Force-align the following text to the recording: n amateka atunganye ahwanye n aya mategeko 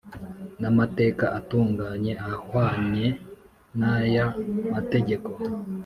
n 0.61 0.63
amateka 0.71 1.25
atunganye 1.39 2.13
ahwanye 2.31 3.07
n 3.79 3.81
aya 3.95 4.25
mategeko 4.73 5.31